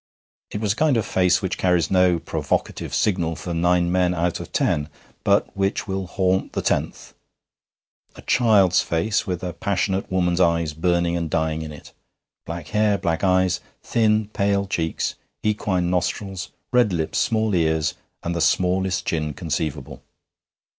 [0.49, 4.39] It was a kind of face which carries no provocative signal for nine men out
[4.39, 4.89] of ten,
[5.23, 7.13] but which will haunt the tenth:
[8.15, 11.91] a child's face with a passionate woman's eyes burning and dying in it
[12.47, 17.93] black hair, black eyes, thin pale cheeks, equine nostrils, red lips, small ears,
[18.23, 20.01] and the smallest chin conceivable.